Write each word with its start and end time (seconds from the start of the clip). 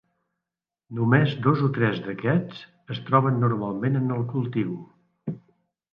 Només 0.99 1.35
dos 1.49 1.61
o 1.67 1.69
tres 1.75 2.01
d'aquests 2.07 2.63
es 2.97 3.05
troben 3.11 3.39
normalment 3.47 4.01
en 4.03 4.13
el 4.19 4.29
cultiu. 4.37 4.77